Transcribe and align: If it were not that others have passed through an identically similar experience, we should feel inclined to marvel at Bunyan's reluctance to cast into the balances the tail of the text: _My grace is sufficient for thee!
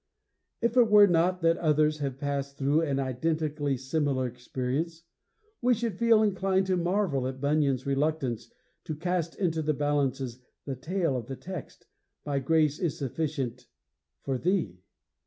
If 0.63 0.77
it 0.77 0.89
were 0.89 1.05
not 1.05 1.41
that 1.43 1.57
others 1.59 1.99
have 1.99 2.17
passed 2.17 2.57
through 2.57 2.81
an 2.81 2.97
identically 2.97 3.77
similar 3.77 4.25
experience, 4.25 5.03
we 5.61 5.75
should 5.75 5.99
feel 5.99 6.23
inclined 6.23 6.65
to 6.65 6.75
marvel 6.75 7.27
at 7.27 7.39
Bunyan's 7.39 7.85
reluctance 7.85 8.49
to 8.85 8.95
cast 8.95 9.35
into 9.35 9.61
the 9.61 9.75
balances 9.75 10.39
the 10.65 10.75
tail 10.75 11.15
of 11.15 11.27
the 11.27 11.35
text: 11.35 11.85
_My 12.25 12.43
grace 12.43 12.79
is 12.79 12.97
sufficient 12.97 13.67
for 14.23 14.39
thee! 14.39 14.79